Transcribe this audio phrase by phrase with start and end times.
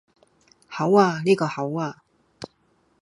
[0.67, 2.01] 口呀,呢個口呀